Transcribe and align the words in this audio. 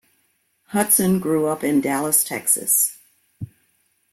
Hutson 0.71 1.21
grew 1.21 1.45
up 1.45 1.63
in 1.63 1.79
Dallas, 1.79 2.23
Texas. 2.23 2.97